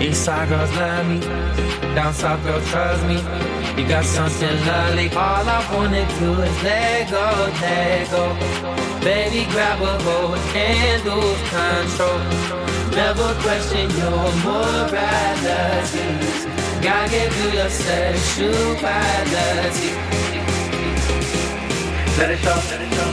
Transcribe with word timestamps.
East 0.00 0.24
side 0.24 0.48
girls 0.48 0.72
love 0.76 1.06
me. 1.06 1.20
Down 1.94 2.14
south 2.14 2.42
girls 2.44 2.66
trust 2.70 3.04
me. 3.06 3.16
You 3.76 3.86
got 3.86 4.04
something 4.04 4.56
lovely. 4.66 5.10
All 5.10 5.46
I 5.46 5.60
wanna 5.74 6.06
do 6.18 6.32
is 6.40 6.62
let 6.62 7.10
go, 7.10 7.26
let 7.60 8.10
go. 8.10 8.34
Baby, 9.04 9.44
grab 9.52 9.80
a 9.82 10.02
hold 10.02 10.38
and 10.56 11.04
lose 11.04 11.42
control. 11.52 12.18
Never 12.96 13.34
question 13.44 13.90
your 14.00 14.32
morality. 14.44 16.06
Gotta 16.80 17.10
give 17.10 17.36
you 17.36 17.50
your 17.58 17.68
sexuality. 17.68 18.80
Let 22.16 22.30
it 22.30 22.38
show, 22.38 22.58
let 22.70 22.80
it 22.80 22.90
show. 22.96 23.10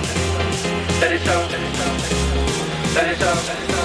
Let 1.02 1.12
it 1.12 1.22
show. 1.26 1.42
Let 2.96 3.08
it 3.12 3.18
show. 3.20 3.77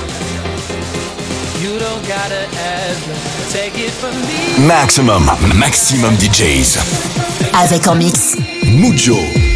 You 1.63 1.79
don't 1.79 2.03
gotta 2.09 2.49
ask, 2.59 3.53
take 3.53 3.79
it 3.79 3.93
from 3.93 4.17
me. 4.27 4.67
Maximum, 4.67 5.31
maximum 5.55 6.17
DJs. 6.17 6.77
Avec 7.55 7.87
en 7.87 7.95
mix. 7.95 8.37
Mujo. 8.65 9.52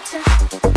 water. 0.00 0.69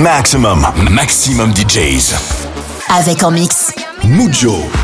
Maximum, 0.00 0.66
maximum 0.90 1.52
DJs. 1.52 2.14
Avec 2.88 3.22
en 3.22 3.30
mix. 3.30 3.70
Mujo. 4.02 4.79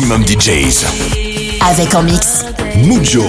Maximum 0.00 0.24
DJs. 0.24 0.86
Avec 1.68 1.94
en 1.94 2.02
mix. 2.02 2.44
Mujo. 2.76 3.24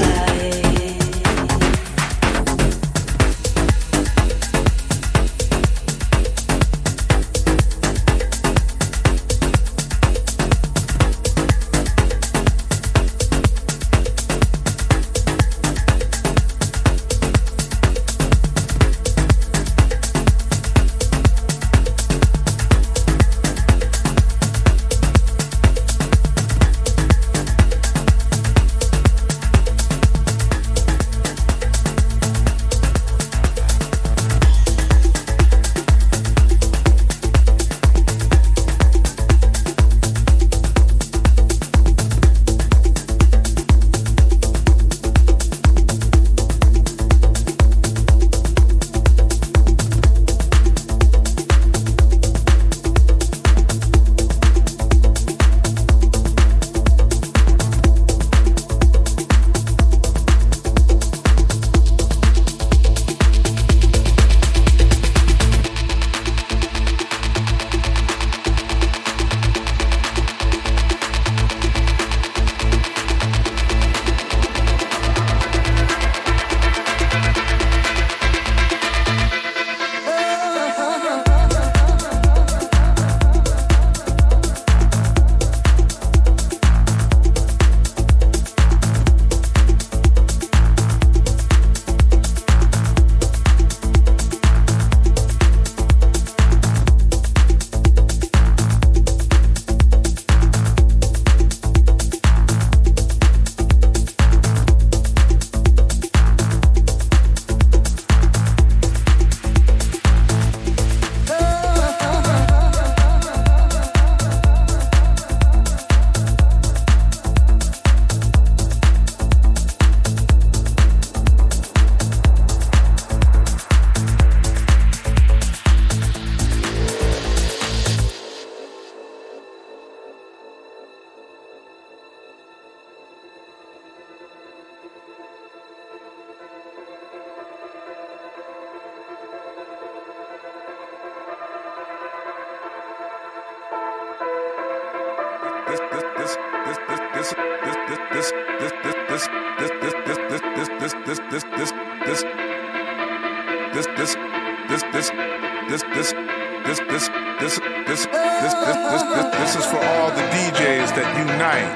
this, 156.89 157.07
this, 157.39 157.59
this, 157.59 158.05
this, 158.05 158.05
this, 158.05 158.53
this, 158.53 159.03
this, 159.03 159.35
this 159.35 159.55
is 159.55 159.65
for 159.65 159.77
all 159.77 160.09
the 160.11 160.25
DJs 160.33 160.89
that 160.95 161.07
unite. 161.17 161.75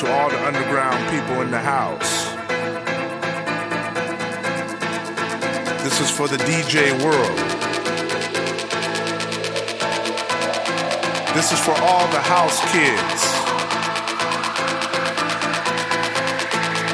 To 0.00 0.12
all 0.12 0.30
the 0.30 0.46
underground 0.46 0.98
people 1.10 1.42
in 1.42 1.50
the 1.50 1.58
house. 1.58 2.28
This 5.82 6.00
is 6.00 6.10
for 6.10 6.28
the 6.28 6.36
DJ 6.38 6.92
world. 7.02 7.38
This 11.34 11.52
is 11.52 11.60
for 11.60 11.74
all 11.82 12.06
the 12.08 12.20
house 12.20 12.60
kids. 12.72 13.22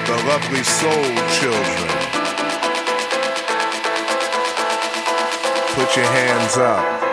The 0.07 0.17
lovely 0.29 0.63
soul 0.63 1.05
children. 1.41 1.94
put 5.75 5.97
your 5.97 6.07
hands 6.07 6.57
up. 6.57 7.04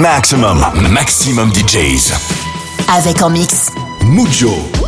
Maximum, 0.00 0.64
maximum 0.90 1.52
DJs. 1.52 2.14
Avec 2.88 3.20
en 3.20 3.28
mix. 3.28 3.70
Mujo. 4.02 4.79